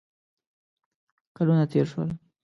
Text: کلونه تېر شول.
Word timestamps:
کلونه 1.35 1.63
تېر 1.71 1.85
شول. 1.91 2.09